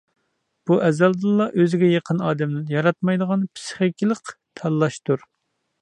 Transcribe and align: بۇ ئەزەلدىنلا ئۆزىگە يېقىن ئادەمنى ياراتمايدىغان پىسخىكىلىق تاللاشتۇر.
بۇ 0.69 0.77
ئەزەلدىنلا 0.85 1.47
ئۆزىگە 1.63 1.91
يېقىن 1.91 2.25
ئادەمنى 2.29 2.65
ياراتمايدىغان 2.77 3.47
پىسخىكىلىق 3.53 4.37
تاللاشتۇر. 4.63 5.29